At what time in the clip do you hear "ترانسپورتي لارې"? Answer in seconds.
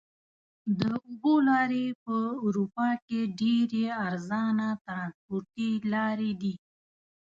4.85-6.31